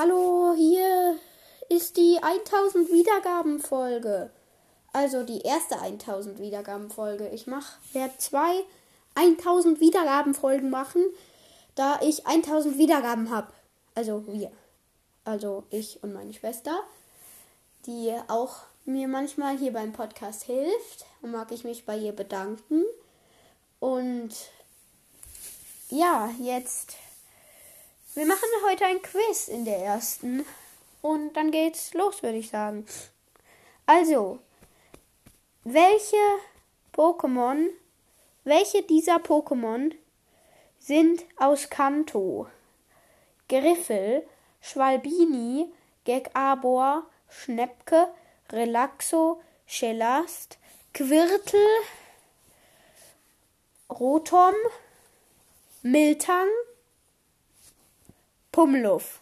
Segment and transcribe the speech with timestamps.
[0.00, 1.18] Hallo, hier
[1.70, 4.30] ist die 1000 Wiedergaben Folge.
[4.92, 7.28] Also die erste 1000 Wiedergaben Folge.
[7.30, 8.62] Ich mach werde zwei
[9.16, 11.02] 1000 Wiedergaben Folgen machen,
[11.74, 13.48] da ich 1000 Wiedergaben habe.
[13.96, 14.52] Also wir.
[15.24, 16.78] Also ich und meine Schwester,
[17.84, 21.06] die auch mir manchmal hier beim Podcast hilft.
[21.22, 22.84] Und mag ich mich bei ihr bedanken.
[23.80, 24.30] Und
[25.90, 26.94] ja, jetzt
[28.18, 30.44] wir machen heute ein Quiz in der ersten.
[31.02, 32.84] Und dann geht's los, würde ich sagen.
[33.86, 34.40] Also,
[35.62, 36.16] welche
[36.92, 37.68] Pokémon,
[38.42, 39.94] welche dieser Pokémon
[40.80, 42.48] sind aus Kanto?
[43.48, 44.26] Griffel,
[44.60, 48.08] Schwalbini, Gegabor, Schnepke,
[48.50, 50.58] Relaxo, Schelast,
[50.92, 51.64] Quirtel,
[53.88, 54.54] Rotom,
[55.82, 56.48] Miltang,
[58.58, 59.20] Pummeluff.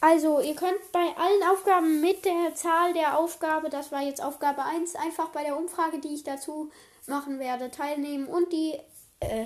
[0.00, 4.64] Also, ihr könnt bei allen Aufgaben mit der Zahl der Aufgabe, das war jetzt Aufgabe
[4.64, 6.70] 1, einfach bei der Umfrage, die ich dazu
[7.06, 8.80] machen werde, teilnehmen und die
[9.20, 9.44] äh,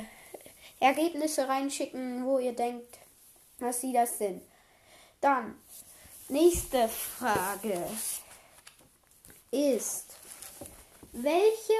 [0.78, 2.98] Ergebnisse reinschicken, wo ihr denkt,
[3.58, 4.40] dass sie das sind.
[5.20, 5.60] Dann,
[6.28, 7.88] nächste Frage
[9.50, 10.14] ist,
[11.10, 11.72] welche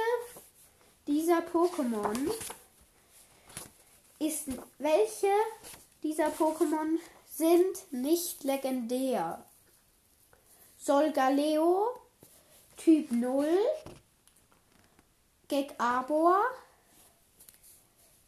[1.07, 2.29] dieser Pokémon
[4.19, 5.31] ist, welche
[6.03, 9.43] dieser Pokémon sind nicht legendär.
[10.77, 11.89] Solgaleo,
[12.77, 13.47] Typ 0,
[15.47, 16.39] Gegabor,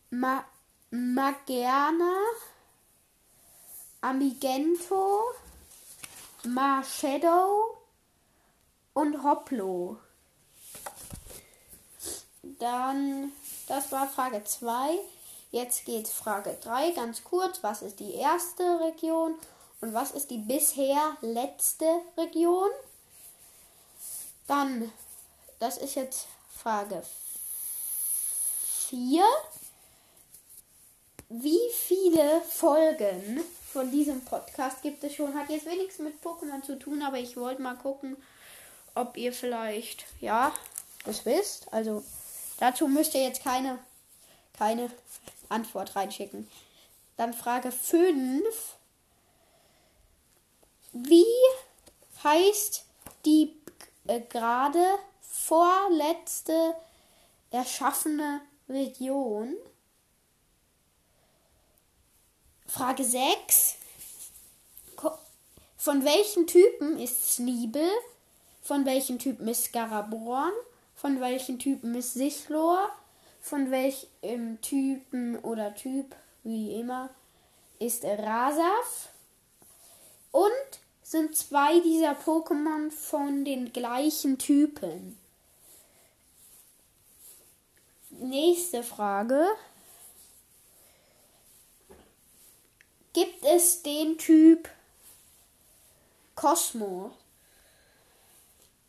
[0.10, 0.44] Ma
[0.92, 2.16] Magerna,
[4.02, 5.24] Amigento,
[6.44, 7.78] Marshadow
[8.94, 9.98] und Hoplo.
[12.44, 13.32] Dann,
[13.68, 15.00] das war Frage 2.
[15.52, 17.62] Jetzt geht Frage 3 ganz kurz.
[17.62, 19.36] Was ist die erste Region
[19.82, 21.86] und was ist die bisher letzte
[22.18, 22.70] Region?
[24.48, 24.90] Dann,
[25.60, 27.04] das ist jetzt Frage
[28.90, 29.24] 4.
[31.28, 33.42] Wie viele Folgen
[33.74, 35.34] von diesem Podcast gibt es schon?
[35.34, 38.16] Hat jetzt wenigstens mit Pokémon zu tun, aber ich wollte mal gucken,
[38.96, 40.54] ob ihr vielleicht, ja,
[41.06, 41.72] das wisst.
[41.74, 42.04] Also
[42.60, 43.80] dazu müsst ihr jetzt keine,
[44.58, 44.90] keine
[45.52, 46.50] Antwort reinschicken.
[47.18, 48.78] Dann Frage 5.
[50.94, 51.26] Wie
[52.24, 52.86] heißt
[53.26, 53.56] die
[54.08, 54.84] äh, gerade
[55.22, 56.76] vorletzte
[57.52, 59.56] erschaffene Region?
[62.68, 63.76] Frage 6.
[65.78, 67.90] Von welchen Typen ist Sneebel?
[68.62, 70.54] Von welchen Typen ist Scaraborn?
[70.96, 72.92] Von welchen Typen ist Sichlor?
[73.42, 77.10] Von welchem Typen oder Typ, wie immer,
[77.80, 79.10] ist Rasaf.
[80.32, 85.18] Und sind zwei dieser Pokémon von den gleichen Typen.
[88.12, 89.46] Nächste Frage.
[93.14, 94.70] Gibt es den Typ
[96.36, 97.12] Cosmo?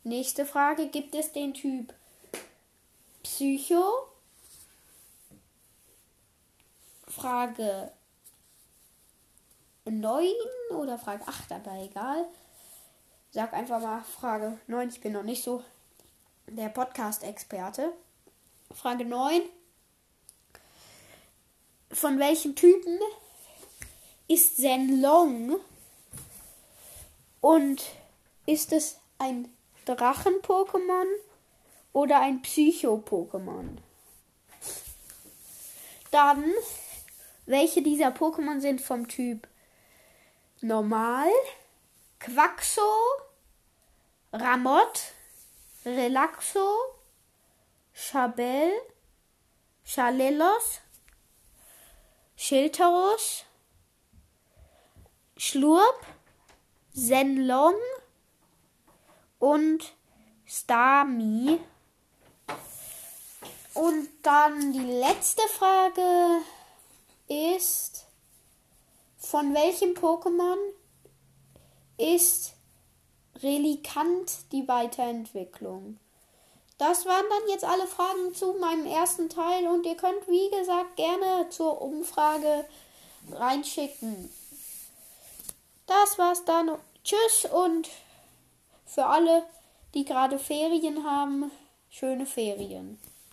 [0.05, 0.89] Nächste Frage.
[0.89, 1.93] Gibt es den Typ
[3.25, 4.12] Psycho?
[7.15, 7.93] Frage
[9.85, 10.27] 9
[10.71, 12.27] oder Frage 8, aber egal.
[13.31, 14.89] Sag einfach mal Frage 9.
[14.89, 15.63] Ich bin noch nicht so
[16.47, 17.93] der Podcast-Experte.
[18.75, 19.43] Frage 9.
[21.91, 22.99] Von welchen Typen
[24.29, 25.57] ist Zenlong?
[27.41, 27.83] Und
[28.47, 29.53] ist es ein
[29.85, 31.07] Drachen-Pokémon
[31.93, 33.79] oder ein Psycho-Pokémon?
[36.11, 36.45] Dann
[37.47, 39.49] welche dieser Pokémon sind vom Typ
[40.61, 41.31] Normal,
[42.21, 42.83] Quaxo,
[44.33, 45.13] Ramot,
[45.85, 46.69] Relaxo,
[47.93, 48.71] Chabel,
[49.85, 50.81] Chalelos,
[52.37, 53.45] Schilterus,
[55.37, 56.07] Schlurp,
[56.95, 57.75] Zenlong
[59.41, 59.93] und
[60.47, 61.59] Stami.
[63.75, 66.43] Und dann die letzte Frage
[67.33, 68.07] ist
[69.19, 70.59] von welchem Pokémon
[71.97, 72.53] ist
[73.43, 75.99] Relikant die Weiterentwicklung?
[76.79, 80.97] Das waren dann jetzt alle Fragen zu meinem ersten Teil und ihr könnt wie gesagt
[80.97, 82.65] gerne zur Umfrage
[83.31, 84.31] reinschicken.
[85.87, 86.77] Das war's dann.
[87.05, 87.89] Tschüss und
[88.87, 89.45] für alle,
[89.95, 91.51] die gerade Ferien haben,
[91.91, 92.99] schöne Ferien.